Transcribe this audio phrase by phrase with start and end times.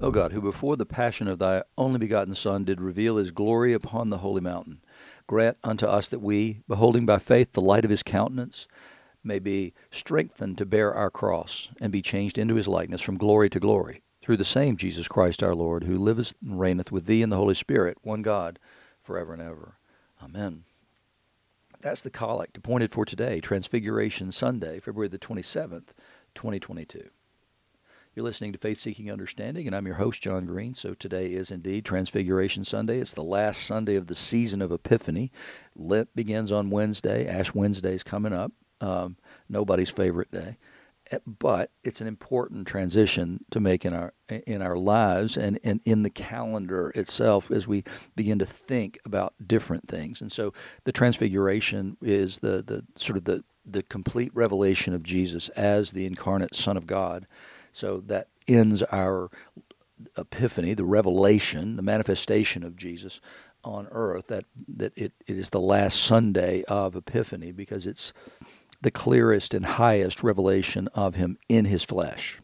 [0.00, 3.72] O God, who before the passion of thy only begotten Son did reveal his glory
[3.72, 4.80] upon the holy mountain,
[5.26, 8.68] grant unto us that we, beholding by faith the light of his countenance,
[9.24, 13.50] may be strengthened to bear our cross and be changed into his likeness from glory
[13.50, 17.22] to glory, through the same Jesus Christ our Lord, who liveth and reigneth with thee
[17.22, 18.60] in the Holy Spirit, one God,
[19.02, 19.78] forever and ever.
[20.22, 20.62] Amen.
[21.80, 25.90] That's the collect appointed for today, Transfiguration Sunday, February the 27th,
[26.36, 27.10] 2022.
[28.18, 30.74] You're listening to Faith Seeking Understanding, and I'm your host, John Green.
[30.74, 32.98] So today is indeed Transfiguration Sunday.
[32.98, 35.30] It's the last Sunday of the season of Epiphany.
[35.76, 37.28] Lent begins on Wednesday.
[37.28, 38.50] Ash Wednesday is coming up.
[38.80, 39.18] Um,
[39.48, 40.56] nobody's favorite day,
[41.12, 45.80] eh, but it's an important transition to make in our in our lives and, and
[45.84, 47.84] in the calendar itself as we
[48.16, 50.20] begin to think about different things.
[50.20, 55.50] And so the Transfiguration is the the sort of the the complete revelation of Jesus
[55.50, 57.28] as the incarnate Son of God
[57.78, 59.30] so that ends our
[60.16, 63.20] epiphany, the revelation, the manifestation of Jesus
[63.62, 64.26] on earth.
[64.26, 68.12] That that it, it is the last Sunday of Epiphany because it's
[68.80, 72.40] the clearest and highest revelation of him in his flesh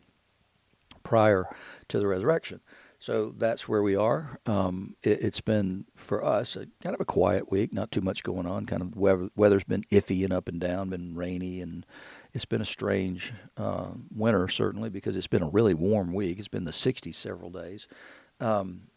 [1.02, 1.46] prior
[1.88, 2.60] to the resurrection.
[3.00, 4.38] So that's where we are.
[4.46, 8.22] Um, it, has been for us a, kind of a quiet week, not too much
[8.22, 8.66] going on.
[8.66, 11.84] Kind of weather, weather's been iffy and up and down, been rainy and
[12.34, 16.38] it's been a strange uh, winter, certainly, because it's been a really warm week.
[16.38, 17.86] It's been the 60s several days.
[18.40, 18.88] Um,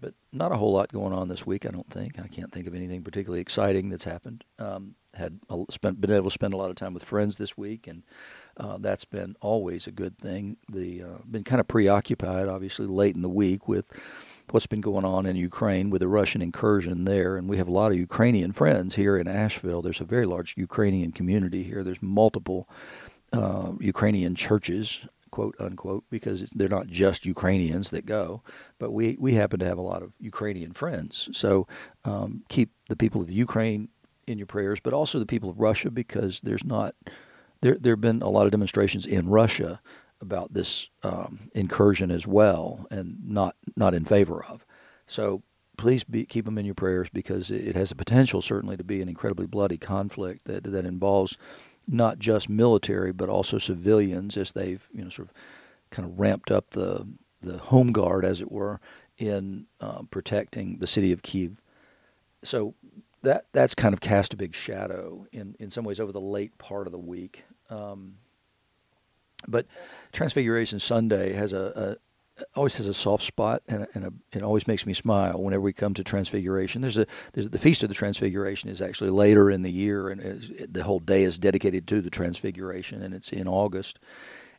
[0.00, 2.18] but not a whole lot going on this week, I don't think.
[2.18, 4.44] I can't think of anything particularly exciting that's happened.
[4.58, 7.56] Um, had a, spent, been able to spend a lot of time with friends this
[7.56, 8.02] week, and
[8.56, 10.56] uh, that's been always a good thing.
[10.68, 13.86] The uh, been kind of preoccupied, obviously, late in the week with
[14.52, 17.36] what's been going on in Ukraine with the Russian incursion there.
[17.36, 19.80] And we have a lot of Ukrainian friends here in Asheville.
[19.80, 21.82] There's a very large Ukrainian community here.
[21.82, 22.68] There's multiple
[23.32, 28.42] uh, Ukrainian churches, quote unquote, because they're not just Ukrainians that go,
[28.78, 31.30] but we, we happen to have a lot of Ukrainian friends.
[31.32, 31.66] So
[32.04, 33.88] um, keep the people of Ukraine
[34.26, 36.94] in your prayers, but also the people of Russia because there's not.
[37.62, 39.80] There, there have been a lot of demonstrations in Russia
[40.22, 44.64] about this um, incursion as well, and not not in favor of.
[45.06, 45.42] So
[45.76, 49.02] please be, keep them in your prayers because it has the potential certainly to be
[49.02, 51.36] an incredibly bloody conflict that that involves
[51.88, 55.34] not just military but also civilians as they've you know sort of
[55.90, 57.06] kind of ramped up the
[57.40, 58.80] the home guard as it were
[59.18, 61.62] in uh, protecting the city of Kiev.
[62.44, 62.74] So
[63.22, 66.56] that that's kind of cast a big shadow in in some ways over the late
[66.58, 67.44] part of the week.
[67.70, 68.16] Um,
[69.48, 69.66] but
[70.12, 71.96] Transfiguration Sunday has a, a
[72.54, 75.60] always has a soft spot, and, a, and a, it always makes me smile whenever
[75.60, 76.82] we come to Transfiguration.
[76.82, 80.20] There's a there's, the feast of the Transfiguration is actually later in the year, and
[80.20, 83.98] it, the whole day is dedicated to the Transfiguration, and it's in August.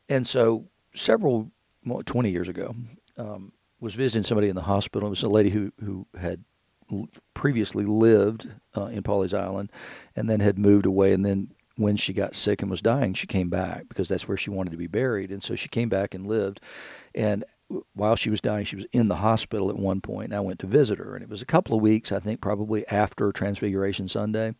[0.09, 1.51] And so, several
[1.85, 2.75] well, 20 years ago,
[3.17, 5.07] um, was visiting somebody in the hospital.
[5.07, 6.43] It was a lady who who had
[7.33, 9.71] previously lived uh, in Pawleys Island,
[10.15, 13.27] and then had moved away, and then when she got sick and was dying, she
[13.27, 15.31] came back because that's where she wanted to be buried.
[15.31, 16.59] And so she came back and lived.
[17.15, 17.43] And
[17.93, 20.25] while she was dying, she was in the hospital at one point.
[20.25, 21.15] and I went to visit her.
[21.15, 24.53] And it was a couple of weeks, I think, probably after Transfiguration Sunday,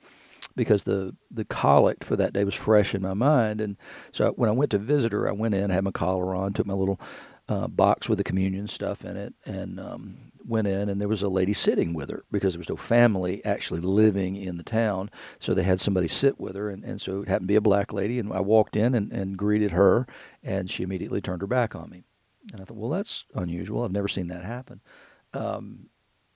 [0.55, 3.61] because the the collect for that day was fresh in my mind.
[3.61, 3.77] And
[4.11, 6.65] so when I went to visit her, I went in, had my collar on, took
[6.65, 6.99] my little
[7.47, 11.21] uh, box with the communion stuff in it, and um, went in and there was
[11.21, 15.09] a lady sitting with her because there was no family actually living in the town.
[15.39, 16.69] So they had somebody sit with her.
[16.69, 18.19] And, and so it happened to be a black lady.
[18.19, 20.07] And I walked in and, and greeted her,
[20.43, 22.03] and she immediately turned her back on me.
[22.51, 23.83] And I thought, well, that's unusual.
[23.83, 24.81] I've never seen that happen.
[25.33, 25.89] Um,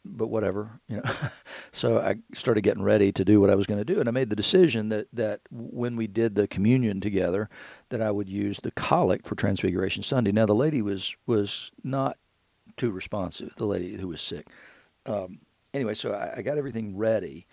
[0.09, 1.11] but whatever, you know.
[1.71, 4.11] so I started getting ready to do what I was going to do, and I
[4.13, 7.49] made the decision that that when we did the communion together,
[7.89, 10.31] that I would use the collect for Transfiguration Sunday.
[10.31, 12.17] Now the lady was was not
[12.77, 14.47] too responsive, the lady who was sick.
[15.05, 15.39] Um,
[15.73, 17.47] anyway, so I, I, got everything ready.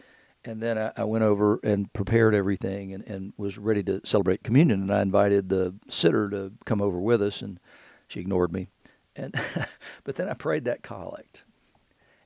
[0.45, 4.43] And then I, I, went over and prepared everything and, and was ready to celebrate
[4.43, 4.83] communion.
[4.83, 7.59] And I invited the sitter to come over with us, and
[8.09, 8.69] she ignored me.
[9.17, 9.35] And
[10.05, 11.45] but then I prayed that collect.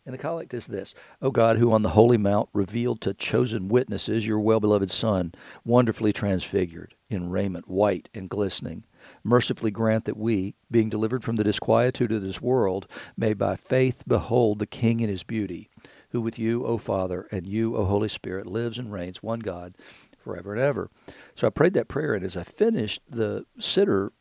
[0.05, 3.69] And the collect is this O God, who on the holy mount revealed to chosen
[3.69, 5.33] witnesses your well beloved Son,
[5.65, 8.85] wonderfully transfigured, in raiment white and glistening,
[9.25, 14.03] mercifully grant that we, being delivered from the disquietude of this world, may by faith
[14.07, 15.69] behold the King in his beauty,
[16.11, 19.75] who with you, O Father, and you, O Holy Spirit, lives and reigns, one God,
[20.19, 20.91] forever and ever.
[21.35, 24.13] So I prayed that prayer, and as I finished, the sitter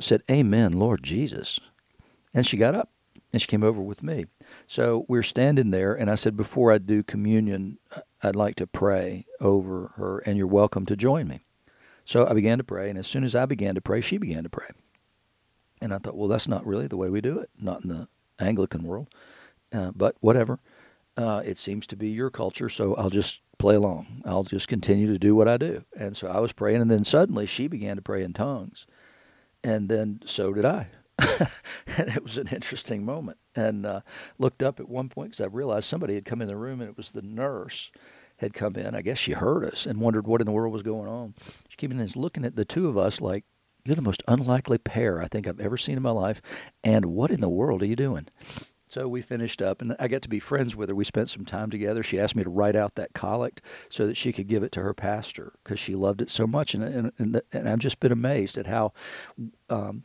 [0.00, 1.60] said, Amen, Lord Jesus.
[2.32, 2.90] And she got up
[3.32, 4.26] and she came over with me.
[4.66, 7.78] So we're standing there, and I said, Before I do communion,
[8.22, 11.43] I'd like to pray over her, and you're welcome to join me.
[12.04, 14.42] So I began to pray, and as soon as I began to pray, she began
[14.42, 14.68] to pray.
[15.80, 18.08] And I thought, well, that's not really the way we do it, not in the
[18.38, 19.08] Anglican world.
[19.72, 20.60] Uh, but whatever.
[21.16, 24.22] Uh, it seems to be your culture, so I'll just play along.
[24.24, 25.84] I'll just continue to do what I do.
[25.96, 28.86] And so I was praying, and then suddenly she began to pray in tongues.
[29.62, 30.88] And then so did I.
[31.18, 33.38] and it was an interesting moment.
[33.54, 34.00] And uh,
[34.38, 36.90] looked up at one point because I realized somebody had come in the room, and
[36.90, 37.92] it was the nurse
[38.38, 38.94] had come in.
[38.94, 41.34] I guess she heard us and wondered what in the world was going on.
[41.78, 43.44] She was looking at the two of us like,
[43.84, 46.40] You're the most unlikely pair I think I've ever seen in my life.
[46.82, 48.28] And what in the world are you doing?
[48.86, 50.94] So we finished up, and I got to be friends with her.
[50.94, 52.02] We spent some time together.
[52.02, 54.82] She asked me to write out that collect so that she could give it to
[54.82, 56.74] her pastor because she loved it so much.
[56.74, 58.92] And, and, and, and, I've just been amazed at how
[59.68, 60.04] um,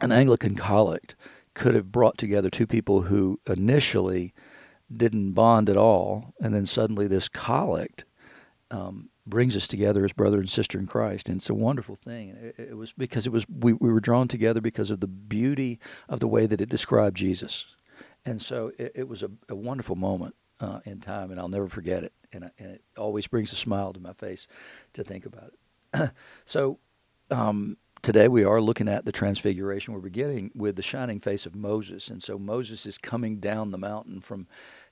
[0.00, 1.14] an Anglican collect
[1.54, 4.34] could have brought together two people who initially
[4.94, 8.04] didn't bond at all, and then suddenly this collect
[8.70, 12.30] um, brings us together as brother and sister in Christ, and it's a wonderful thing.
[12.30, 15.78] It, it, was because it was we, we were drawn together because of the beauty
[16.08, 17.66] of the way that it described Jesus,
[18.24, 21.66] and so it, it was a, a, wonderful moment uh, in time, and I'll never
[21.66, 22.12] forget it.
[22.32, 24.46] And, I, and, it always brings a smile to my face
[24.94, 25.52] to think about
[25.94, 26.10] it.
[26.44, 26.78] so.
[27.28, 29.92] Um, today we are looking at the transfiguration.
[29.92, 32.08] We're beginning with the shining face of Moses.
[32.08, 34.46] And so Moses is coming down the mountain from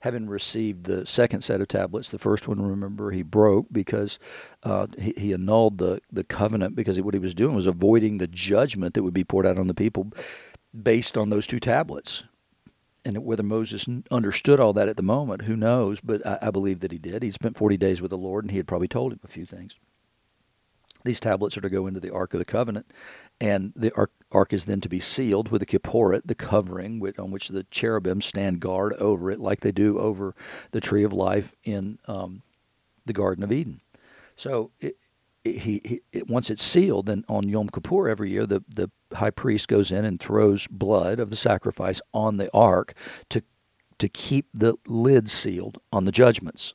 [0.05, 2.11] having received the second set of tablets.
[2.11, 4.19] The first one, remember, he broke because
[4.63, 8.27] uh, he, he, annulled the, the covenant because what he was doing was avoiding the
[8.27, 10.13] judgment that would be poured out on the people
[10.79, 12.23] based on those two tablets.
[13.03, 16.03] And whether Moses understood all that at the moment, who knows?
[16.03, 17.23] But I, I believe that he did.
[17.23, 19.47] He spent 40 days with the Lord, and he had probably told him a few
[19.47, 19.81] things.
[21.05, 22.91] These tablets are to go into the Ark of the Covenant,
[23.41, 27.31] and the ark, ark is then to be sealed with a kipporet, the covering on
[27.31, 30.35] which the cherubim stand guard over it, like they do over
[30.71, 32.43] the tree of life in um,
[33.05, 33.81] the Garden of Eden.
[34.37, 34.97] So it,
[35.45, 38.91] it, he, he it, once it's sealed, then on Yom Kippur every year, the, the
[39.13, 42.95] high priest goes in and throws blood of the sacrifice on the ark
[43.31, 43.43] to
[43.99, 46.75] to keep the lid sealed on the judgments.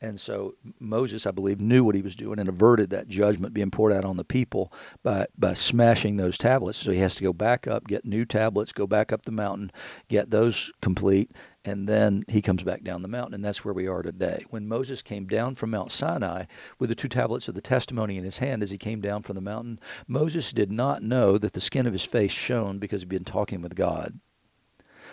[0.00, 3.70] And so Moses, I believe, knew what he was doing and averted that judgment being
[3.70, 4.72] poured out on the people
[5.02, 6.78] by, by smashing those tablets.
[6.78, 9.72] So he has to go back up, get new tablets, go back up the mountain,
[10.08, 11.32] get those complete,
[11.64, 13.34] and then he comes back down the mountain.
[13.34, 14.44] And that's where we are today.
[14.50, 16.44] When Moses came down from Mount Sinai
[16.78, 19.34] with the two tablets of the testimony in his hand as he came down from
[19.34, 23.08] the mountain, Moses did not know that the skin of his face shone because he'd
[23.08, 24.20] been talking with God.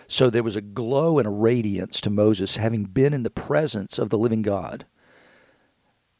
[0.08, 3.98] So there was a glow and a radiance to Moses having been in the presence
[3.98, 4.86] of the living God.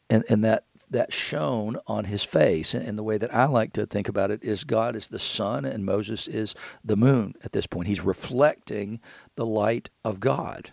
[0.10, 2.74] And, and that that shone on his face.
[2.74, 5.20] And, and the way that I like to think about it is God is the
[5.20, 7.88] sun and Moses is the moon at this point.
[7.88, 9.00] He's reflecting
[9.36, 10.72] the light of God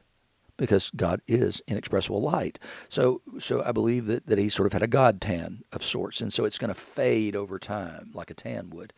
[0.57, 2.59] because God is inexpressible light.
[2.89, 6.21] So, so I believe that, that he sort of had a God tan of sorts,
[6.21, 8.93] and so it's going to fade over time like a tan would.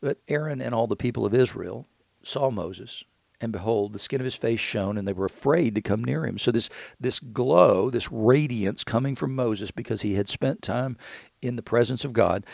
[0.00, 1.86] But Aaron and all the people of Israel
[2.22, 3.04] saw Moses
[3.40, 6.26] and behold, the skin of his face shone, and they were afraid to come near
[6.26, 6.38] him.
[6.38, 10.96] So this this glow, this radiance coming from Moses because he had spent time
[11.40, 12.44] in the presence of God,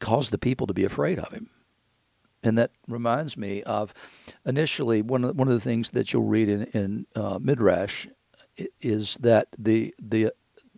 [0.00, 1.50] caused the people to be afraid of him.
[2.42, 3.92] And that reminds me of
[4.44, 8.06] initially one of one of the things that you'll read in in uh, Midrash
[8.80, 10.32] is that the the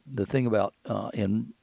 [0.06, 1.54] the thing about uh, in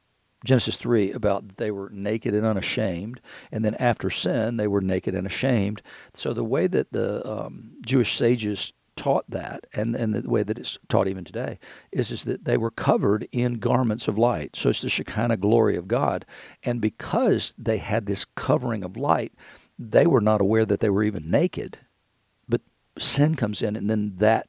[0.45, 3.19] Genesis 3 about they were naked and unashamed,
[3.51, 5.81] and then after sin, they were naked and ashamed.
[6.13, 10.59] So the way that the um, Jewish sages taught that, and, and the way that
[10.59, 11.57] it's taught even today,
[11.91, 14.55] is, is that they were covered in garments of light.
[14.55, 16.25] So it's the Shekinah glory of God.
[16.63, 19.33] And because they had this covering of light,
[19.77, 21.77] they were not aware that they were even naked.
[22.47, 22.61] But
[22.97, 24.47] sin comes in, and then that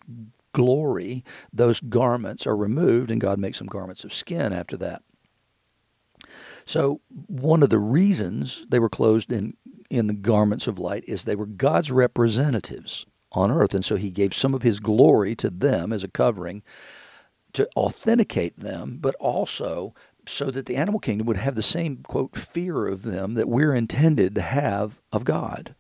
[0.53, 5.03] glory, those garments are removed, and God makes them garments of skin after that.
[6.65, 9.55] So one of the reasons they were clothed in
[9.91, 14.11] in the garments of light is they were God's representatives on earth, and so He
[14.11, 16.63] gave some of His glory to them as a covering
[17.53, 19.95] to authenticate them, but also
[20.27, 23.75] so that the animal kingdom would have the same quote fear of them that we're
[23.75, 25.75] intended to have of God.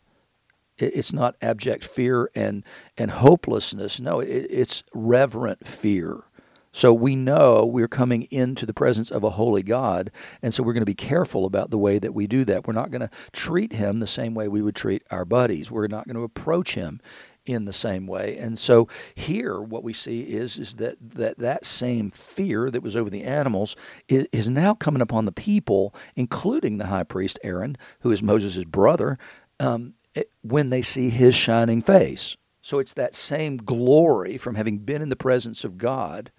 [0.78, 2.64] It's not abject fear and
[2.96, 4.00] and hopelessness.
[4.00, 6.24] No, it's reverent fear
[6.72, 10.10] so we know we're coming into the presence of a holy God,
[10.40, 12.66] and so we're going to be careful about the way that we do that.
[12.66, 15.70] We're not going to treat him the same way we would treat our buddies.
[15.70, 17.00] We're not going to approach him
[17.46, 18.36] in the same way.
[18.36, 22.96] And so here what we see is is that that, that same fear that was
[22.96, 23.74] over the animals
[24.08, 28.64] is, is now coming upon the people, including the high priest Aaron, who is Moses'
[28.64, 29.16] brother,
[29.58, 32.36] um, it, when they see his shining face.
[32.62, 36.30] So it's that same glory from having been in the presence of God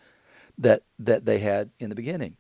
[0.58, 2.38] that that they had in the beginning.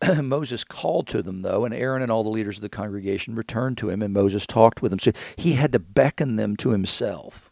[0.22, 3.78] Moses called to them, though, and Aaron and all the leaders of the congregation returned
[3.78, 4.98] to him, and Moses talked with them.
[4.98, 7.50] So he had to beckon them to himself.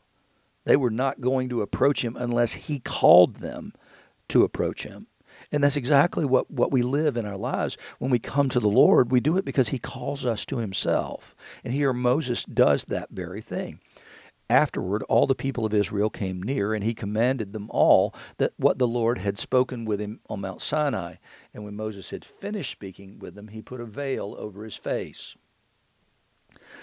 [0.64, 3.72] They were not going to approach him unless he called them
[4.28, 5.06] to approach him.
[5.52, 7.76] And that's exactly what, what we live in our lives.
[7.98, 11.36] When we come to the Lord, we do it because he calls us to himself.
[11.62, 13.78] And here Moses does that very thing.
[14.50, 18.78] Afterward, all the people of Israel came near, and he commanded them all that what
[18.78, 21.14] the Lord had spoken with him on Mount Sinai.
[21.54, 25.36] And when Moses had finished speaking with them, he put a veil over his face.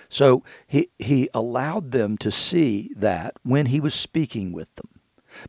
[0.10, 4.90] So he, he allowed them to see that when he was speaking with them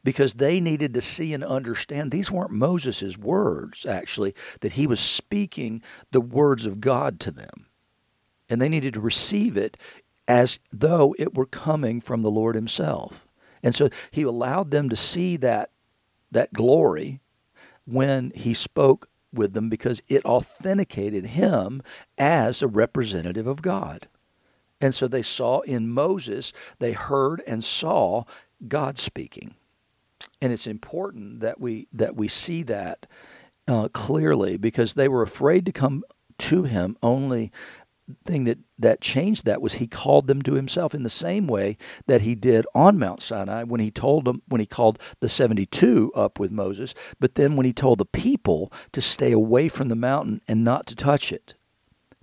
[0.05, 5.01] because they needed to see and understand these weren't Moses' words, actually, that he was
[5.01, 7.67] speaking the words of God to them.
[8.49, 9.77] And they needed to receive it
[10.29, 13.27] as though it were coming from the Lord Himself.
[13.63, 15.71] And so He allowed them to see that,
[16.31, 17.21] that glory
[17.85, 21.83] when He spoke with them because it authenticated Him
[22.19, 24.09] as a representative of God.
[24.81, 28.25] And so they saw in Moses, they heard and saw
[28.67, 29.55] God speaking.
[30.41, 33.07] And it's important that we that we see that
[33.69, 36.03] uh, clearly because they were afraid to come
[36.39, 37.53] to him only
[38.25, 41.77] thing that, that changed that was he called them to himself in the same way
[42.07, 46.13] that he did on Mount Sinai when he told them when he called the 72
[46.15, 49.97] up with Moses, but then when he told the people to stay away from the
[49.97, 51.55] mountain and not to touch it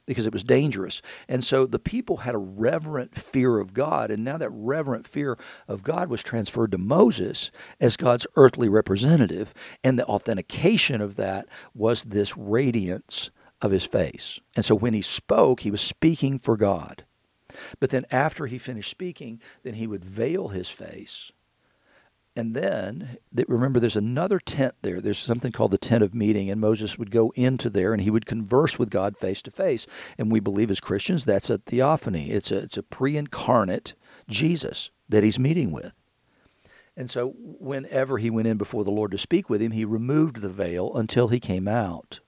[0.09, 1.03] because it was dangerous.
[1.27, 5.37] And so the people had a reverent fear of God, and now that reverent fear
[5.67, 11.45] of God was transferred to Moses as God's earthly representative, and the authentication of that
[11.75, 13.29] was this radiance
[13.61, 14.39] of his face.
[14.55, 17.03] And so when he spoke, he was speaking for God.
[17.79, 21.31] But then after he finished speaking, then he would veil his face.
[22.35, 25.01] And then, remember, there's another tent there.
[25.01, 28.11] There's something called the tent of meeting, and Moses would go into there and he
[28.11, 29.87] would converse with God face to face.
[30.17, 32.29] And we believe as Christians that's a theophany.
[32.29, 33.93] It's a it's a pre-incarnate
[34.29, 35.91] Jesus that he's meeting with.
[36.95, 40.37] And so, whenever he went in before the Lord to speak with him, he removed
[40.37, 42.19] the veil until he came out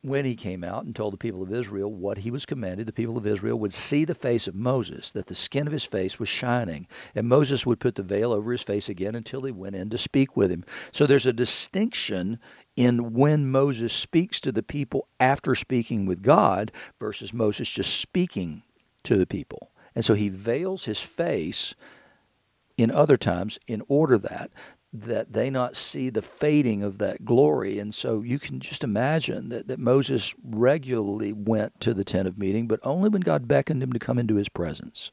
[0.00, 2.92] when he came out and told the people of Israel what he was commanded, the
[2.92, 6.18] people of Israel would see the face of Moses, that the skin of his face
[6.18, 6.86] was shining.
[7.14, 9.98] And Moses would put the veil over his face again until he went in to
[9.98, 10.64] speak with him.
[10.92, 12.38] So there's a distinction
[12.76, 18.62] in when Moses speaks to the people after speaking with God versus Moses just speaking
[19.04, 19.70] to the people.
[19.94, 21.74] And so he veils his face
[22.76, 24.50] in other times in order that
[24.96, 27.80] that they not see the fading of that glory.
[27.80, 32.38] And so you can just imagine that, that Moses regularly went to the tent of
[32.38, 35.10] meeting, but only when God beckoned him to come into his presence.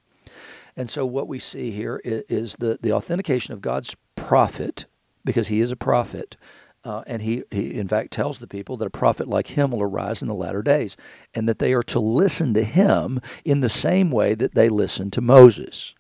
[0.77, 4.85] And so what we see here is the, the authentication of God's prophet,
[5.25, 6.37] because he is a prophet.
[6.83, 9.81] Uh, and he, he, in fact, tells the people that a prophet like him will
[9.81, 10.95] arise in the latter days,
[11.33, 15.11] and that they are to listen to him in the same way that they listened
[15.13, 15.95] to Moses.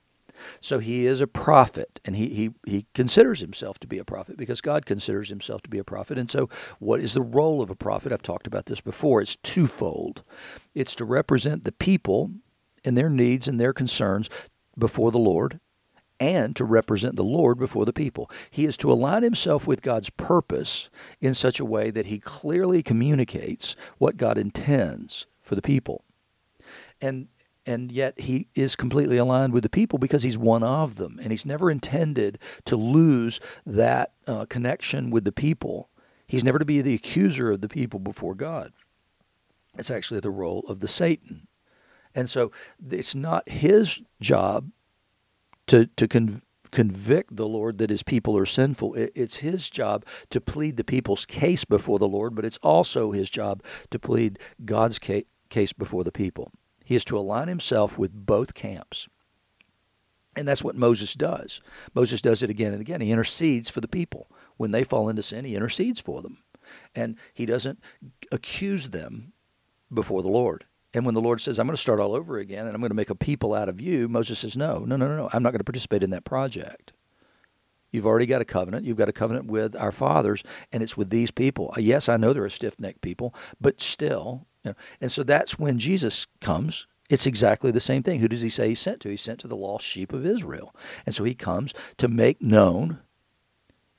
[0.59, 4.37] So he is a prophet, and he, he, he considers himself to be a prophet
[4.37, 6.17] because God considers himself to be a prophet.
[6.17, 8.11] And so, what is the role of a prophet?
[8.11, 9.21] I've talked about this before.
[9.21, 10.23] It's twofold
[10.73, 12.31] it's to represent the people
[12.83, 14.29] and their needs and their concerns
[14.77, 15.59] before the Lord,
[16.19, 18.29] and to represent the Lord before the people.
[18.49, 22.81] He is to align himself with God's purpose in such a way that he clearly
[22.81, 26.03] communicates what God intends for the people.
[27.01, 27.27] And
[27.71, 31.17] and yet he is completely aligned with the people because he's one of them.
[31.21, 35.89] And he's never intended to lose that uh, connection with the people.
[36.27, 38.73] He's never to be the accuser of the people before god.
[39.77, 41.47] It's actually the role of the satan.
[42.13, 42.51] And so
[42.89, 44.69] it's not his job
[45.67, 48.95] to to conv- convict the lord that his people are sinful.
[48.95, 53.29] It's his job to plead the people's case before the lord but it's also his
[53.29, 56.51] job to plead god's case before the people
[56.91, 59.07] he is to align himself with both camps.
[60.35, 61.61] And that's what Moses does.
[61.93, 62.99] Moses does it again and again.
[62.99, 64.29] He intercedes for the people.
[64.57, 66.39] When they fall into sin, he intercedes for them.
[66.93, 67.79] And he doesn't
[68.33, 69.31] accuse them
[69.93, 70.65] before the Lord.
[70.93, 72.89] And when the Lord says, I'm going to start all over again and I'm going
[72.89, 75.51] to make a people out of you, Moses says, No, no, no, no, I'm not
[75.51, 76.91] going to participate in that project.
[77.93, 78.85] You've already got a covenant.
[78.85, 80.43] You've got a covenant with our fathers,
[80.73, 81.73] and it's with these people.
[81.77, 85.57] Yes, I know they're a stiff necked people, but still, you know, and so that's
[85.59, 86.87] when Jesus comes.
[87.09, 88.19] It's exactly the same thing.
[88.19, 89.09] Who does he say he's sent to?
[89.09, 90.73] He's sent to the lost sheep of Israel.
[91.05, 92.99] And so he comes to make known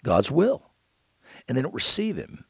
[0.03, 0.71] God's will.
[1.47, 2.45] And they don't receive him.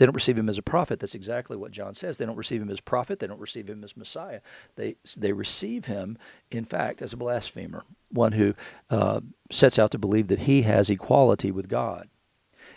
[0.00, 0.98] They don't receive him as a prophet.
[0.98, 2.16] That's exactly what John says.
[2.16, 3.18] They don't receive him as prophet.
[3.18, 4.40] They don't receive him as Messiah.
[4.76, 6.16] They they receive him,
[6.50, 8.54] in fact, as a blasphemer, one who
[8.88, 12.08] uh, sets out to believe that he has equality with God.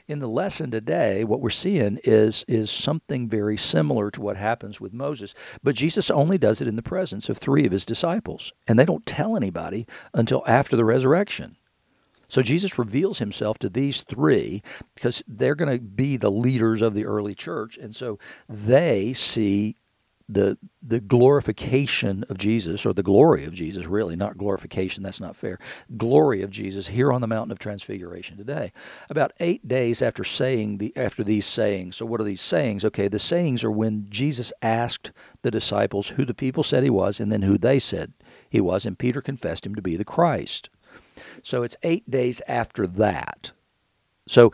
[0.08, 4.82] In the lesson today, what we're seeing is is something very similar to what happens
[4.82, 5.34] with Moses,
[5.64, 8.86] but Jesus only does it in the presence of three of his disciples, and they
[8.86, 11.58] don't tell anybody until after the resurrection.
[12.28, 14.64] So Jesus reveals himself to these three
[14.96, 18.20] because they're going to be the leaders of the early church, and so
[18.50, 19.78] they see
[20.30, 25.36] the the glorification of Jesus or the glory of Jesus really not glorification that's not
[25.36, 25.60] fair
[25.98, 28.72] glory of Jesus here on the mountain of transfiguration today.
[29.10, 32.86] About 8 days after saying the after these sayings so what are these sayings?
[32.86, 35.12] Okay the sayings are when Jesus asked
[35.42, 38.14] the disciples who the people said he was and then who they said
[38.50, 40.70] he was and Peter confessed him to be the Christ.
[41.42, 43.52] So it's 8 days after that.
[44.26, 44.54] So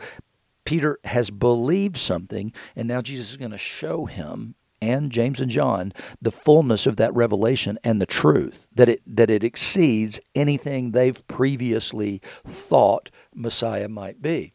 [0.64, 5.50] Peter has believed something, and now Jesus is going to show him and James and
[5.50, 10.90] John the fullness of that revelation and the truth that it that it exceeds anything
[10.90, 14.54] they've previously thought Messiah might be.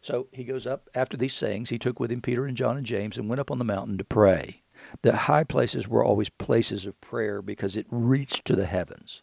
[0.00, 1.70] So he goes up after these sayings.
[1.70, 3.98] He took with him Peter and John and James and went up on the mountain
[3.98, 4.62] to pray.
[5.02, 9.22] The high places were always places of prayer because it reached to the heavens.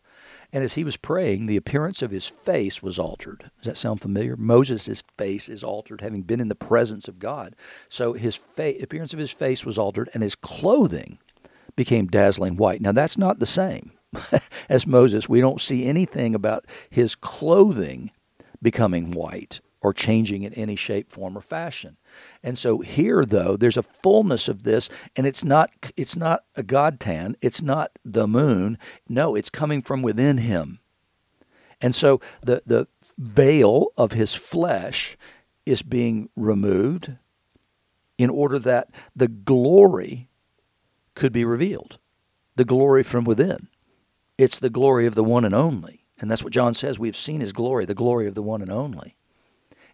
[0.55, 3.51] And as he was praying, the appearance of his face was altered.
[3.57, 4.37] Does that sound familiar?
[4.37, 7.57] Moses' face is altered, having been in the presence of God.
[7.89, 11.19] So his fa- appearance of his face was altered, and his clothing
[11.75, 12.79] became dazzling white.
[12.79, 13.91] Now, that's not the same
[14.69, 15.27] as Moses.
[15.27, 18.11] We don't see anything about his clothing
[18.61, 21.95] becoming white or changing in any shape, form, or fashion.
[22.41, 26.63] And so here, though, there's a fullness of this, and it's not it's not a
[26.63, 28.79] god tan, it's not the moon.
[29.07, 30.79] No, it's coming from within him.
[31.79, 32.87] And so the the
[33.19, 35.17] veil of his flesh
[35.67, 37.11] is being removed
[38.17, 40.29] in order that the glory
[41.13, 41.99] could be revealed.
[42.55, 43.67] The glory from within.
[44.35, 46.05] It's the glory of the one and only.
[46.19, 46.97] And that's what John says.
[46.97, 49.15] We've seen his glory, the glory of the one and only.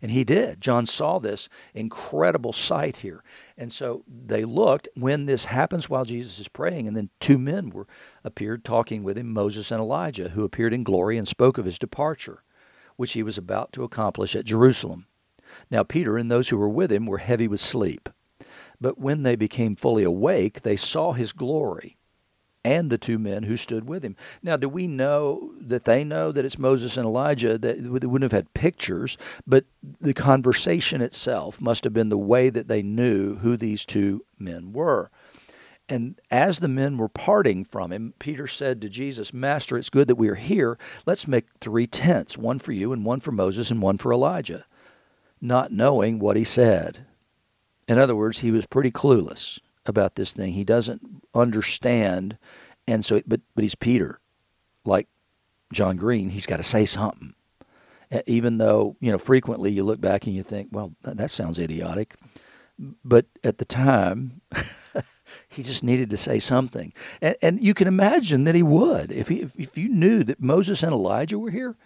[0.01, 0.59] And he did.
[0.59, 3.23] John saw this incredible sight here.
[3.55, 6.87] And so they looked when this happens while Jesus is praying.
[6.87, 7.87] And then two men were
[8.23, 11.77] appeared talking with him, Moses and Elijah, who appeared in glory and spoke of his
[11.77, 12.43] departure,
[12.95, 15.05] which he was about to accomplish at Jerusalem.
[15.69, 18.09] Now Peter and those who were with him were heavy with sleep.
[18.79, 21.97] But when they became fully awake, they saw his glory
[22.63, 24.15] and the two men who stood with him.
[24.43, 27.57] Now, do we know that they know that it's Moses and Elijah?
[27.57, 29.65] That they wouldn't have had pictures, but
[29.99, 34.73] the conversation itself must have been the way that they knew who these two men
[34.73, 35.09] were.
[35.89, 40.07] And as the men were parting from him, Peter said to Jesus, Master, it's good
[40.07, 40.77] that we are here.
[41.05, 44.65] Let's make three tents one for you, and one for Moses, and one for Elijah,
[45.41, 47.05] not knowing what he said.
[47.89, 50.53] In other words, he was pretty clueless about this thing.
[50.53, 51.01] He doesn't
[51.33, 52.37] understand,
[52.87, 54.19] and so but but he's Peter,
[54.85, 55.07] like
[55.73, 56.29] John Green.
[56.29, 57.33] He's got to say something,
[58.25, 61.59] even though you know frequently you look back and you think, well, that, that sounds
[61.59, 62.15] idiotic,
[63.03, 64.41] but at the time.
[65.47, 66.91] he just needed to say something,
[67.21, 70.41] and, and you can imagine that he would if he if, if you knew that
[70.41, 71.77] Moses and Elijah were here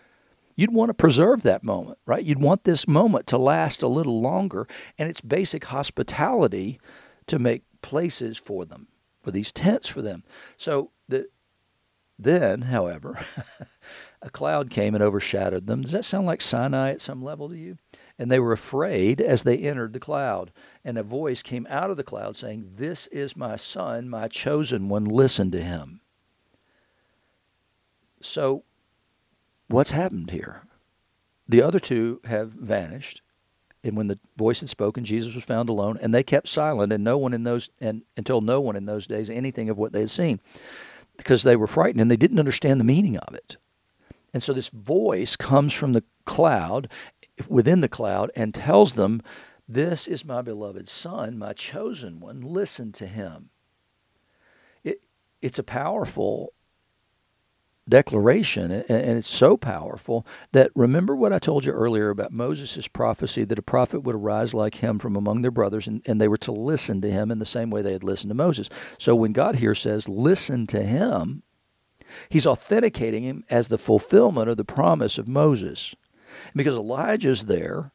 [0.56, 2.24] you'd want to preserve that moment, right?
[2.24, 4.68] You'd want this moment to last a little longer.
[4.98, 6.80] And it's basic hospitality
[7.28, 8.88] to make places for them,
[9.22, 10.24] for these tents for them.
[10.58, 11.28] So the,
[12.18, 13.24] then, however,
[14.24, 15.84] a cloud came and overshadowed them.
[15.84, 17.78] Does that sound like Sinai at some level to you?
[18.18, 20.52] And they were afraid as they entered the cloud.
[20.84, 24.90] And a voice came out of the cloud saying, This is my son, my chosen
[24.90, 25.06] one.
[25.06, 26.02] Listen to him.
[28.20, 28.64] So,
[29.68, 30.64] what's happened here?
[31.48, 33.22] The other two have vanished
[33.86, 37.04] and when the voice had spoken, Jesus was found alone, and they kept silent, and
[37.04, 40.00] no one in those and until no one in those days anything of what they
[40.00, 40.42] had seen,
[41.18, 43.58] because they were frightened and they didn't understand the meaning of it.
[44.34, 46.90] And so this voice comes from the cloud,
[47.48, 49.22] within the cloud, and tells them,
[49.68, 52.42] "This is my beloved Son, my chosen one.
[52.42, 53.52] Listen to him."
[54.84, 55.02] It,
[55.42, 56.55] it's a powerful
[57.88, 63.44] declaration, and it's so powerful that remember what I told you earlier about Moses' prophecy
[63.44, 66.38] that a prophet would arise like him from among their brothers, and, and they were
[66.38, 68.70] to listen to him in the same way they had listened to Moses.
[68.98, 71.44] So when God here says, listen to him,
[72.30, 75.94] he's authenticating him as the fulfillment of the promise of Moses.
[76.56, 77.92] Because Elijah's there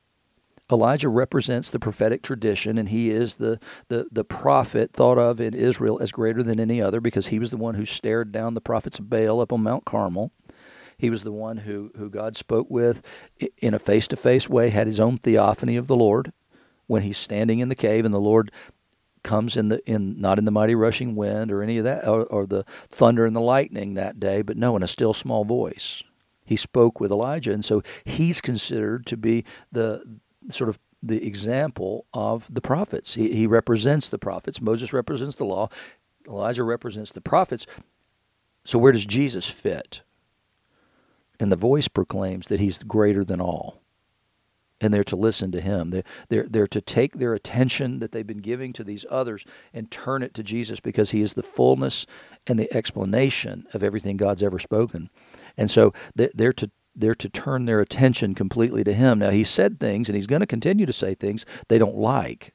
[0.71, 5.55] Elijah represents the prophetic tradition, and he is the, the, the prophet thought of in
[5.55, 8.61] Israel as greater than any other because he was the one who stared down the
[8.61, 10.31] prophets of Baal up on Mount Carmel.
[10.97, 13.03] He was the one who, who God spoke with
[13.59, 16.33] in a face to face way, had his own theophany of the Lord
[16.87, 18.51] when he's standing in the cave and the Lord
[19.23, 22.25] comes in the in not in the mighty rushing wind or any of that or,
[22.25, 26.03] or the thunder and the lightning that day, but no, in a still small voice.
[26.45, 30.03] He spoke with Elijah, and so he's considered to be the
[30.53, 33.15] sort of the example of the prophets.
[33.15, 34.61] He, he represents the prophets.
[34.61, 35.69] Moses represents the law.
[36.27, 37.67] Elijah represents the prophets.
[38.65, 40.03] So where does Jesus fit?
[41.39, 43.81] And the voice proclaims that he's greater than all.
[44.83, 45.91] And they're to listen to him.
[45.91, 49.91] They're, they're, they're to take their attention that they've been giving to these others and
[49.91, 52.07] turn it to Jesus because he is the fullness
[52.47, 55.11] and the explanation of everything God's ever spoken.
[55.57, 59.19] And so they're to they're to turn their attention completely to him.
[59.19, 62.55] Now he said things and he's going to continue to say things they don't like.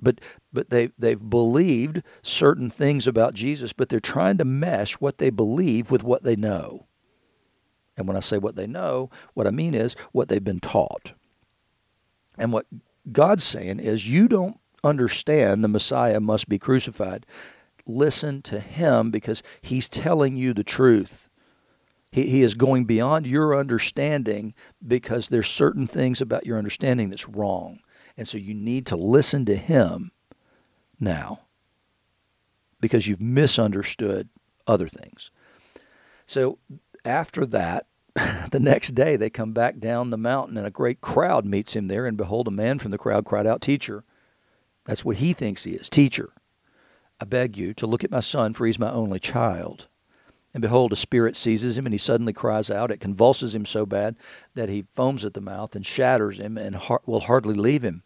[0.00, 0.20] But
[0.52, 5.30] but they they've believed certain things about Jesus, but they're trying to mesh what they
[5.30, 6.86] believe with what they know.
[7.96, 11.12] And when I say what they know, what I mean is what they've been taught.
[12.38, 12.66] And what
[13.10, 17.26] God's saying is you don't understand the Messiah must be crucified.
[17.86, 21.28] Listen to him because he's telling you the truth.
[22.12, 24.54] He, he is going beyond your understanding
[24.86, 27.80] because there's certain things about your understanding that's wrong.
[28.16, 30.12] And so you need to listen to him
[31.00, 31.40] now
[32.80, 34.28] because you've misunderstood
[34.66, 35.30] other things.
[36.26, 36.58] So
[37.04, 37.86] after that,
[38.50, 41.88] the next day they come back down the mountain and a great crowd meets him
[41.88, 44.04] there and behold a man from the crowd cried out teacher
[44.84, 46.34] that's what he thinks he is teacher
[47.18, 49.88] i beg you to look at my son for he's my only child
[50.54, 52.90] and behold, a spirit seizes him, and he suddenly cries out.
[52.90, 54.16] It convulses him so bad
[54.54, 58.02] that he foams at the mouth and shatters him and will hardly leave him.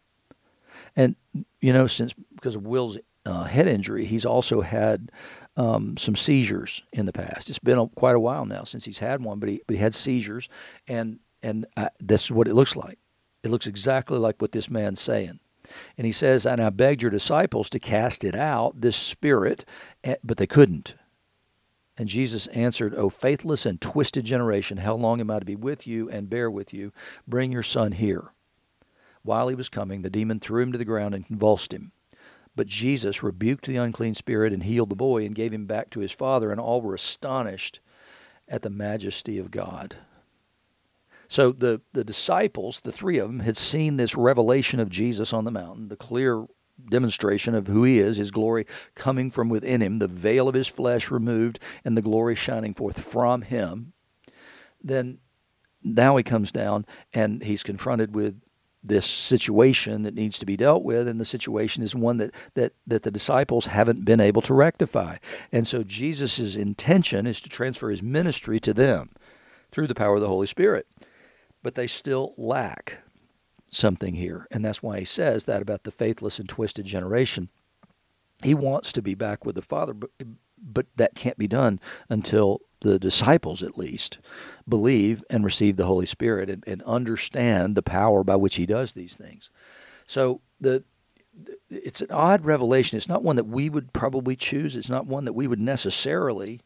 [0.94, 1.16] And,
[1.60, 5.10] you know, since because of Will's uh, head injury, he's also had
[5.56, 7.48] um, some seizures in the past.
[7.48, 9.82] It's been a, quite a while now since he's had one, but he, but he
[9.82, 10.48] had seizures,
[10.86, 12.98] and, and I, this is what it looks like.
[13.42, 15.40] It looks exactly like what this man's saying.
[15.98, 19.64] And he says, And I begged your disciples to cast it out, this spirit,
[20.04, 20.94] eh, but they couldn't.
[21.98, 25.86] And Jesus answered, O faithless and twisted generation, how long am I to be with
[25.86, 26.92] you and bear with you?
[27.26, 28.32] Bring your son here.
[29.22, 31.92] While he was coming, the demon threw him to the ground and convulsed him.
[32.54, 36.00] But Jesus rebuked the unclean spirit and healed the boy and gave him back to
[36.00, 37.80] his father, and all were astonished
[38.48, 39.96] at the majesty of God.
[41.28, 45.44] So the, the disciples, the three of them, had seen this revelation of Jesus on
[45.44, 46.46] the mountain, the clear
[46.90, 50.68] demonstration of who he is, his glory coming from within him, the veil of his
[50.68, 53.92] flesh removed, and the glory shining forth from him,
[54.82, 55.18] then
[55.82, 58.40] now he comes down and he's confronted with
[58.82, 62.72] this situation that needs to be dealt with, and the situation is one that, that,
[62.86, 65.16] that the disciples haven't been able to rectify.
[65.50, 69.10] And so Jesus' intention is to transfer his ministry to them
[69.72, 70.86] through the power of the Holy Spirit.
[71.62, 73.00] But they still lack
[73.68, 74.46] something here.
[74.50, 77.50] And that's why he says that about the faithless and twisted generation.
[78.42, 80.10] He wants to be back with the Father, but,
[80.58, 84.18] but that can't be done until the disciples, at least,
[84.68, 88.92] believe and receive the Holy Spirit and, and understand the power by which he does
[88.92, 89.50] these things.
[90.06, 90.84] So the
[91.68, 92.96] it's an odd revelation.
[92.96, 94.74] It's not one that we would probably choose.
[94.74, 96.60] It's not one that we would necessarily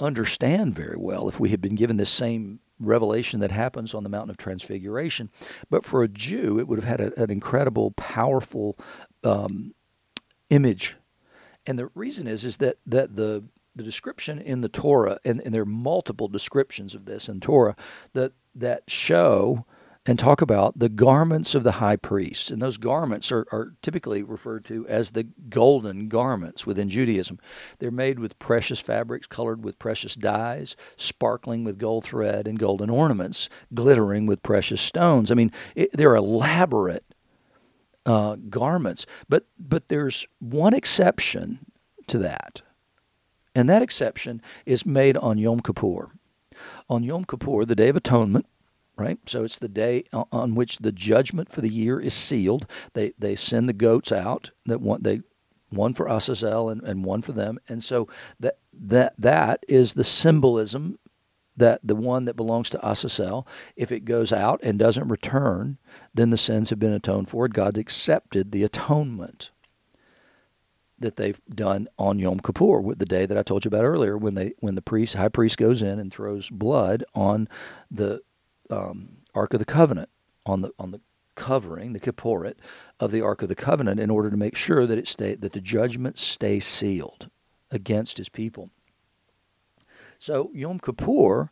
[0.00, 4.08] understand very well if we had been given this same revelation that happens on the
[4.08, 5.30] mountain of transfiguration.
[5.70, 8.78] But for a Jew, it would have had a, an incredible, powerful
[9.24, 9.74] um,
[10.50, 10.96] image.
[11.66, 15.54] And the reason is is that that the the description in the Torah, and, and
[15.54, 17.76] there are multiple descriptions of this in Torah
[18.12, 19.64] that that show
[20.08, 22.50] and talk about the garments of the high priest.
[22.50, 27.38] And those garments are, are typically referred to as the golden garments within Judaism.
[27.78, 32.88] They're made with precious fabrics, colored with precious dyes, sparkling with gold thread and golden
[32.88, 35.30] ornaments, glittering with precious stones.
[35.30, 37.04] I mean, it, they're elaborate
[38.06, 39.04] uh, garments.
[39.28, 41.66] But, but there's one exception
[42.06, 42.62] to that.
[43.54, 46.12] And that exception is made on Yom Kippur.
[46.88, 48.46] On Yom Kippur, the Day of Atonement,
[48.98, 49.18] right?
[49.26, 52.66] So it's the day on which the judgment for the year is sealed.
[52.92, 55.20] They they send the goats out that one they
[55.70, 58.08] one for Azazel and, and one for them, and so
[58.40, 60.98] that that that is the symbolism
[61.56, 65.78] that the one that belongs to Azazel, if it goes out and doesn't return,
[66.14, 67.48] then the sins have been atoned for.
[67.48, 69.50] God accepted the atonement
[71.00, 74.16] that they've done on Yom Kippur, with the day that I told you about earlier,
[74.16, 77.48] when they when the priest, high priest, goes in and throws blood on
[77.90, 78.22] the
[78.70, 80.08] um, Ark of the Covenant
[80.46, 81.00] on the on the
[81.34, 82.56] covering, the kipporet
[82.98, 85.52] of the Ark of the Covenant, in order to make sure that it stay that
[85.52, 87.28] the judgment stay sealed
[87.70, 88.70] against His people.
[90.18, 91.50] So Yom Kippur,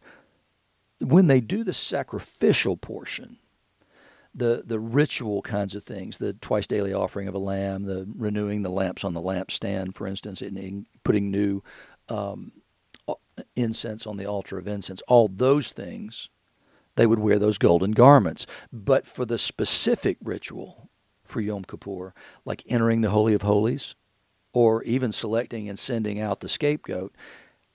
[1.01, 3.39] when they do the sacrificial portion,
[4.35, 8.63] the the ritual kinds of things, the twice daily offering of a lamb, the renewing
[8.63, 11.63] the lamps on the lampstand, for instance, and putting new
[12.09, 12.53] um,
[13.55, 16.29] incense on the altar of incense, all those things
[16.97, 18.47] they would wear those golden garments.
[18.73, 20.91] But for the specific ritual
[21.25, 23.95] for Yom Kippur, like entering the Holy of Holies,
[24.53, 27.15] or even selecting and sending out the scapegoat,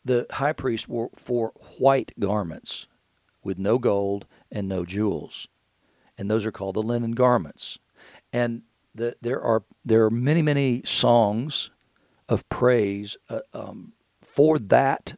[0.04, 2.88] the high priest wore, wore white garments
[3.44, 5.48] with no gold and no jewels.
[6.18, 7.78] And those are called the linen garments.
[8.34, 8.64] And
[8.96, 11.72] the, there are there are many many songs
[12.28, 15.16] of praise uh, um, for that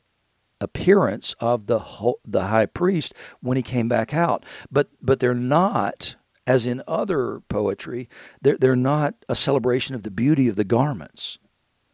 [0.63, 1.79] appearance of the
[2.25, 4.45] the high priest when he came back out.
[4.71, 8.09] But but they're not as in other poetry.
[8.41, 11.37] They're they're not a celebration of the beauty of the garments.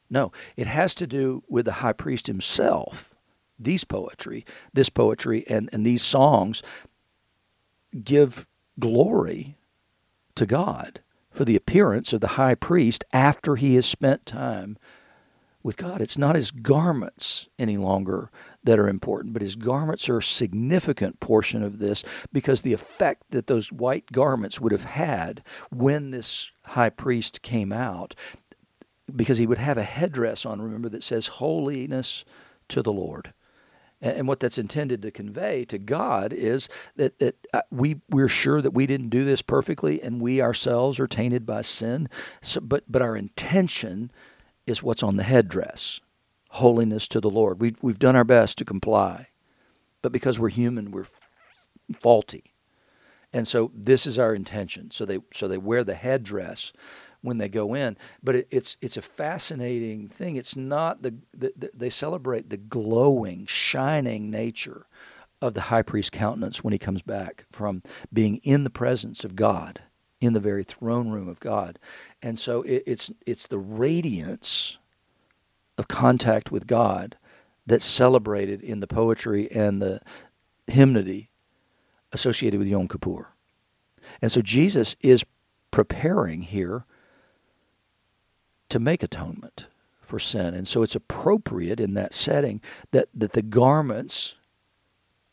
[0.10, 3.14] No, it has to do with the high priest himself.
[3.60, 6.64] These poetry, this poetry, and, and these songs
[8.04, 8.48] give
[8.80, 9.58] glory
[10.36, 14.78] to God for the appearance of the high priest after he has spent time
[15.62, 16.02] with God.
[16.02, 18.32] It's not his garments any longer
[18.64, 23.26] that are important, but his garments are a significant portion of this because the effect
[23.32, 25.42] that those white garments would have had
[25.72, 28.16] when this high priest came out,
[29.16, 32.26] because he would have a headdress on, remember, that says holiness
[32.68, 33.34] to the Lord.
[34.02, 38.62] And what that's intended to convey to God is that, that uh, we, we're sure
[38.62, 42.08] that we didn't do this perfectly and we ourselves are tainted by sin.
[42.42, 44.12] So, but, but our intention
[44.66, 46.00] is what's on the headdress
[46.50, 47.60] holiness to the Lord.
[47.60, 49.28] We've, we've done our best to comply,
[50.02, 51.08] but because we're human, we're
[52.00, 52.54] faulty.
[53.32, 54.92] And so this is our intention.
[54.92, 56.74] So they, so they wear the headdress
[57.22, 57.98] when they go in.
[58.24, 60.36] But it, it's it's a fascinating thing.
[60.36, 64.86] It's not the, the, the, they celebrate the glowing, shining nature
[65.42, 67.82] of the high priest's countenance when he comes back from
[68.12, 69.82] being in the presence of God,
[70.20, 71.80] in the very throne room of God,
[72.22, 74.78] and so it, it's it's the radiance
[75.80, 77.18] of contact with God
[77.66, 80.02] that's celebrated in the poetry and the
[80.68, 81.30] hymnody
[82.12, 83.30] associated with Yom Kippur.
[84.22, 85.26] And so Jesus is
[85.72, 86.86] preparing here
[88.68, 89.68] to make atonement
[90.02, 90.54] for sin.
[90.54, 92.62] And so it's appropriate in that setting
[92.92, 94.36] that, that the garments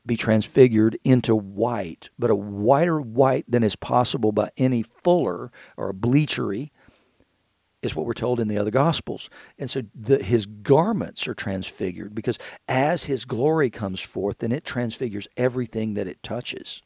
[0.04, 5.92] be transfigured into white, but a whiter white than is possible by any fuller or
[5.92, 6.70] bleachery
[7.86, 9.30] is what we're told in the other gospels.
[9.58, 14.64] And so the, his garments are transfigured because as his glory comes forth, then it
[14.64, 16.82] transfigures everything that it touches.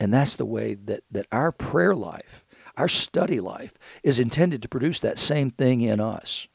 [0.00, 2.44] And that's the way that, that our prayer life
[2.76, 6.48] our study life is intended to produce that same thing in us.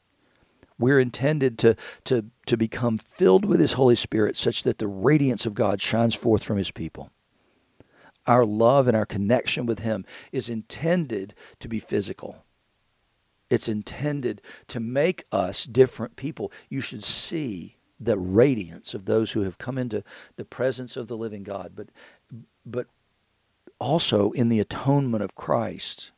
[0.78, 5.46] We're intended to, to, to become filled with His Holy Spirit such that the radiance
[5.46, 7.10] of God shines forth from His people.
[8.26, 12.44] Our love and our connection with Him is intended to be physical.
[13.50, 16.52] It's intended to make us different people.
[16.68, 20.02] You should see the radiance of those who have come into
[20.36, 21.72] the presence of the living God.
[21.74, 21.88] But,
[22.64, 22.86] but
[23.78, 26.12] also in the atonement of Christ,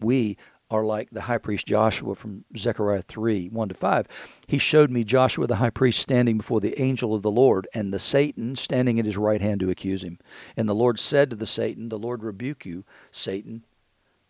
[0.00, 0.36] we
[0.70, 4.06] are like the high priest Joshua from Zechariah 3 1 to 5.
[4.46, 7.92] He showed me Joshua the high priest standing before the angel of the Lord, and
[7.92, 10.18] the Satan standing at his right hand to accuse him.
[10.56, 13.64] And the Lord said to the Satan, The Lord rebuke you, Satan.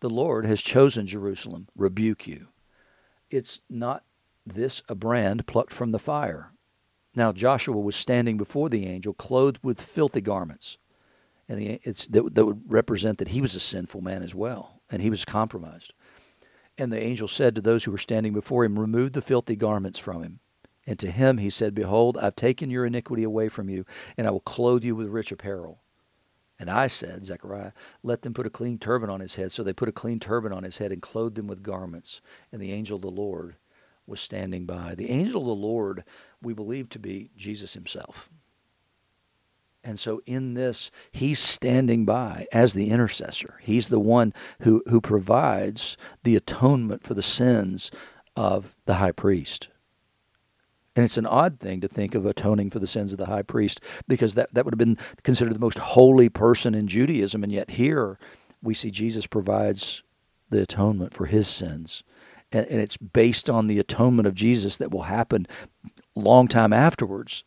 [0.01, 2.47] The Lord has chosen Jerusalem, rebuke you.
[3.29, 4.03] It's not
[4.45, 6.51] this a brand plucked from the fire.
[7.15, 10.77] Now Joshua was standing before the angel, clothed with filthy garments
[11.51, 14.81] and the, it's that, that would represent that he was a sinful man as well,
[14.89, 15.93] and he was compromised.
[16.77, 19.99] And the angel said to those who were standing before him, Remove the filthy garments
[19.99, 20.39] from him.
[20.87, 23.85] And to him he said, Behold, I've taken your iniquity away from you,
[24.15, 25.83] and I will clothe you with rich apparel.
[26.61, 27.71] And I said, Zechariah,
[28.03, 29.51] let them put a clean turban on his head.
[29.51, 32.21] So they put a clean turban on his head and clothed him with garments.
[32.51, 33.55] And the angel of the Lord
[34.05, 34.93] was standing by.
[34.93, 36.03] The angel of the Lord
[36.39, 38.29] we believe to be Jesus himself.
[39.83, 43.59] And so in this, he's standing by as the intercessor.
[43.63, 47.89] He's the one who, who provides the atonement for the sins
[48.35, 49.69] of the high priest.
[50.95, 53.43] And it's an odd thing to think of atoning for the sins of the high
[53.43, 57.43] priest because that, that would have been considered the most holy person in Judaism.
[57.43, 58.19] And yet here
[58.61, 60.03] we see Jesus provides
[60.49, 62.03] the atonement for his sins.
[62.51, 65.47] And, and it's based on the atonement of Jesus that will happen
[66.13, 67.45] long time afterwards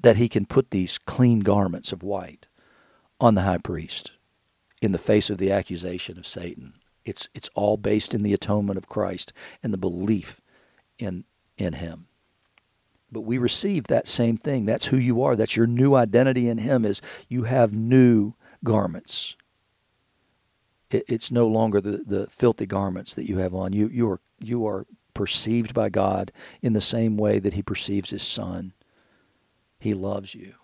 [0.00, 2.46] that he can put these clean garments of white
[3.20, 4.12] on the high priest
[4.80, 6.74] in the face of the accusation of Satan.
[7.04, 10.40] It's, it's all based in the atonement of Christ and the belief
[10.98, 11.24] in,
[11.58, 12.06] in him.
[13.12, 14.66] But we receive that same thing.
[14.66, 15.36] That's who you are.
[15.36, 19.36] That's your new identity in him is you have new garments.
[20.90, 23.72] It, it's no longer the, the filthy garments that you have on.
[23.72, 28.10] You, you, are, you are perceived by God in the same way that he perceives
[28.10, 28.74] his son
[29.80, 30.54] he loves you.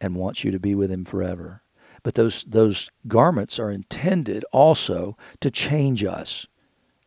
[0.00, 1.62] and wants you to be with him forever.
[2.02, 6.46] But those those garments are intended also to change us.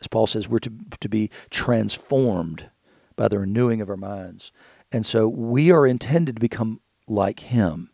[0.01, 2.69] As Paul says, we're to, to be transformed
[3.15, 4.51] by the renewing of our minds.
[4.91, 7.89] And so we are intended to become like him.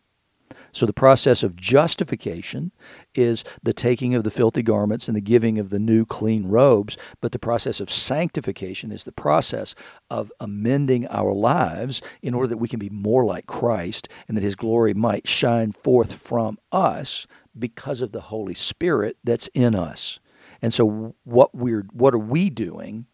[0.74, 2.72] So the process of justification
[3.14, 6.96] is the taking of the filthy garments and the giving of the new clean robes,
[7.20, 9.74] but the process of sanctification is the process
[10.08, 14.42] of amending our lives in order that we can be more like Christ and that
[14.42, 17.26] his glory might shine forth from us
[17.58, 20.20] because of the Holy Spirit that's in us.
[20.62, 23.06] And so what we're what are we doing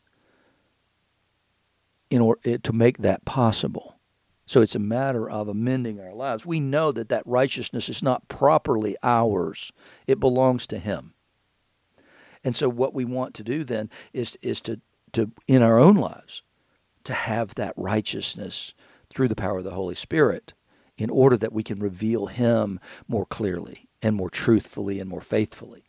[2.10, 3.98] in order eh, to make that possible?
[4.46, 6.46] So it's a matter of amending our lives.
[6.46, 9.72] We know that that righteousness is not properly ours,
[10.06, 11.12] it belongs to Him.
[12.44, 14.80] And so what we want to do then is, is to,
[15.12, 16.42] to, in our own lives,
[17.04, 18.72] to have that righteousness
[19.10, 20.54] through the power of the Holy Spirit
[20.96, 25.84] in order that we can reveal Him more clearly and more truthfully and more faithfully.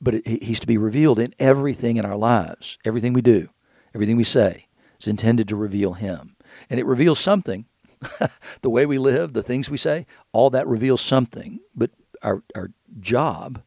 [0.00, 3.48] But He's to be revealed in everything in our lives, everything we do,
[3.94, 4.66] everything we say
[5.00, 6.36] is intended to reveal Him.
[6.68, 7.66] And it reveals something
[8.62, 11.60] the way we live, the things we say, all that reveals something.
[11.74, 11.90] But
[12.22, 13.62] our, our job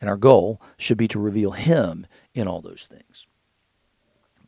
[0.00, 3.26] and our goal should be to reveal Him in all those things.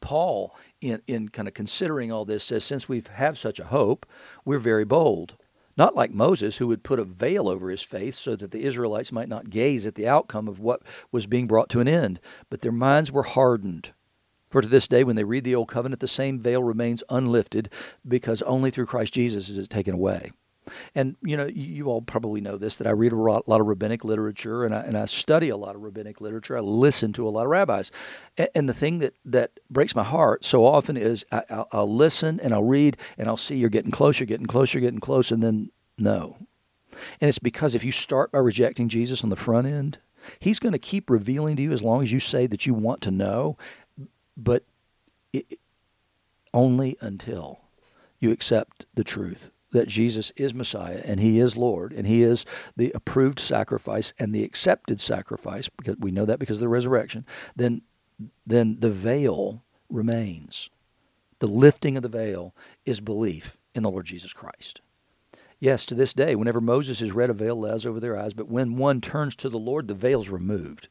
[0.01, 4.05] Paul, in, in kind of considering all this, says, since we have such a hope,
[4.45, 5.37] we're very bold.
[5.77, 9.11] Not like Moses, who would put a veil over his face so that the Israelites
[9.11, 12.61] might not gaze at the outcome of what was being brought to an end, but
[12.61, 13.93] their minds were hardened.
[14.49, 17.71] For to this day, when they read the Old Covenant, the same veil remains unlifted
[18.07, 20.31] because only through Christ Jesus is it taken away.
[20.95, 24.05] And you know, you all probably know this that I read a lot of rabbinic
[24.05, 26.57] literature and I, and I study a lot of rabbinic literature.
[26.57, 27.91] I listen to a lot of rabbis,
[28.55, 32.55] and, the thing that that breaks my heart so often is I, will listen and
[32.55, 36.39] I'll read and I'll see you're getting closer, getting closer, getting close, and then no.
[37.21, 39.99] And it's because if you start by rejecting Jesus on the front end,
[40.39, 43.03] He's going to keep revealing to you as long as you say that you want
[43.03, 43.59] to know,
[44.37, 44.65] but
[45.33, 45.59] it,
[46.53, 47.63] only until
[48.19, 52.47] you accept the truth that Jesus is Messiah and He is Lord and He is
[52.77, 57.27] the approved sacrifice and the accepted sacrifice, because we know that because of the resurrection,
[57.57, 57.83] then,
[58.47, 60.71] then the veil remains.
[61.41, 62.55] The lifting of the veil
[62.87, 64.81] is belief in the Lord Jesus Christ.
[65.59, 68.49] Yes, to this day, whenever Moses is read, a veil lays over their eyes, but
[68.49, 70.89] when one turns to the Lord, the veil is removed.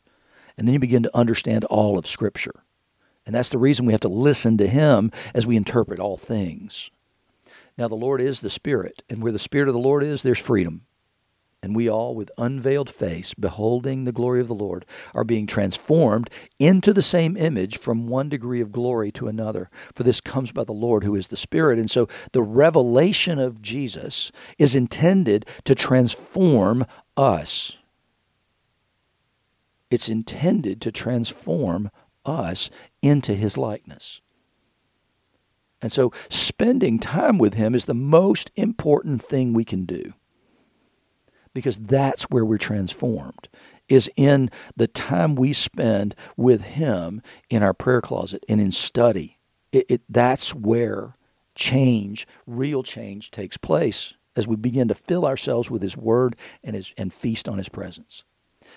[0.57, 2.63] And then you begin to understand all of Scripture.
[3.25, 6.91] And that's the reason we have to listen to Him as we interpret all things.
[7.77, 10.39] Now, the Lord is the Spirit, and where the Spirit of the Lord is, there's
[10.39, 10.85] freedom.
[11.63, 16.29] And we all, with unveiled face, beholding the glory of the Lord, are being transformed
[16.59, 19.69] into the same image from one degree of glory to another.
[19.95, 21.79] For this comes by the Lord who is the Spirit.
[21.79, 27.77] And so the revelation of Jesus is intended to transform us.
[29.89, 31.91] It's intended to transform
[32.25, 32.69] us
[33.01, 34.19] into his likeness.
[35.83, 40.13] And so, spending time with him is the most important thing we can do
[41.53, 43.49] because that's where we're transformed
[43.89, 49.37] is in the time we spend with him in our prayer closet and in study
[49.73, 51.15] it, it, that's where
[51.53, 56.75] change real change takes place as we begin to fill ourselves with his word and
[56.75, 58.23] his and feast on his presence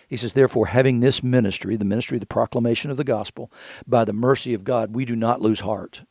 [0.08, 3.50] he says, Therefore, having this ministry, the ministry of the proclamation of the gospel,
[3.86, 6.02] by the mercy of God, we do not lose heart.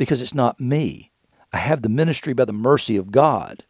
[0.00, 1.12] Because it's not me.
[1.52, 3.64] I have the ministry by the mercy of God.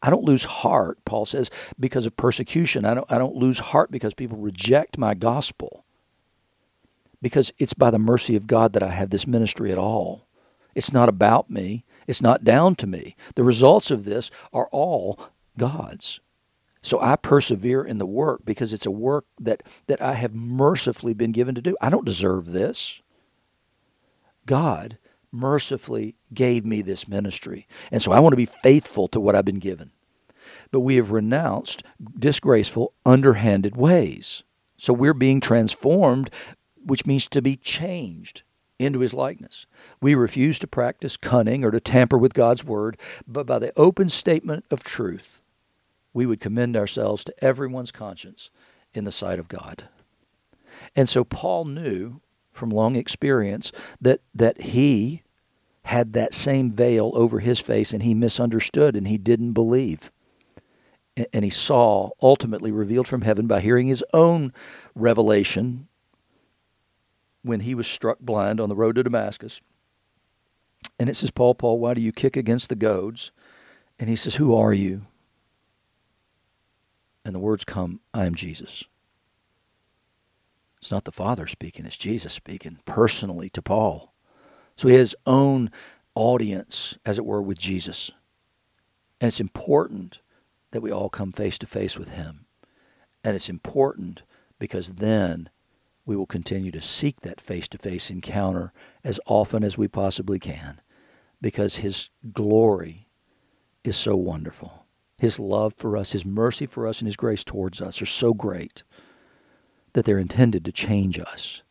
[0.00, 2.84] I don't lose heart, Paul says, because of persecution.
[2.84, 5.84] I don't, I don't lose heart because people reject my gospel.
[7.20, 10.28] Because it's by the mercy of God that I have this ministry at all.
[10.76, 13.16] It's not about me, it's not down to me.
[13.34, 15.18] The results of this are all
[15.58, 16.20] God's.
[16.82, 21.14] So I persevere in the work because it's a work that, that I have mercifully
[21.14, 21.76] been given to do.
[21.80, 23.02] I don't deserve this.
[24.46, 24.98] God
[25.34, 27.66] mercifully gave me this ministry.
[27.90, 29.90] And so I want to be faithful to what I've been given.
[30.70, 31.82] But we have renounced
[32.18, 34.44] disgraceful, underhanded ways.
[34.76, 36.30] So we're being transformed,
[36.84, 38.42] which means to be changed
[38.78, 39.66] into his likeness.
[40.00, 44.08] We refuse to practice cunning or to tamper with God's word, but by the open
[44.08, 45.42] statement of truth,
[46.12, 48.50] we would commend ourselves to everyone's conscience
[48.92, 49.88] in the sight of God.
[50.94, 52.20] And so Paul knew
[52.52, 55.22] from long experience that, that he
[55.84, 60.10] had that same veil over his face and he misunderstood and he didn't believe.
[61.32, 64.52] And he saw ultimately revealed from heaven by hearing his own
[64.94, 65.86] revelation
[67.42, 69.60] when he was struck blind on the road to Damascus.
[70.98, 73.30] And it says, Paul, Paul, why do you kick against the goads?
[73.98, 75.02] And he says, Who are you?
[77.24, 78.84] And the words come, I am Jesus.
[80.78, 84.13] It's not the Father speaking, it's Jesus speaking personally to Paul.
[84.76, 85.70] So he has his own
[86.14, 88.10] audience, as it were, with Jesus.
[89.20, 90.20] And it's important
[90.72, 92.46] that we all come face to face with him.
[93.22, 94.22] And it's important
[94.58, 95.48] because then
[96.04, 98.72] we will continue to seek that face to face encounter
[99.02, 100.80] as often as we possibly can
[101.40, 103.08] because his glory
[103.82, 104.86] is so wonderful.
[105.18, 108.34] His love for us, his mercy for us, and his grace towards us are so
[108.34, 108.82] great
[109.92, 111.62] that they're intended to change us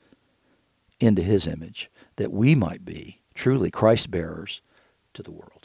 [1.00, 4.62] into his image that we might be truly Christ bearers
[5.14, 5.63] to the world.